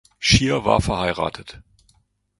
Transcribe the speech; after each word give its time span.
Schier 0.17 0.65
war 0.65 0.81
verheiratet. 0.81 1.61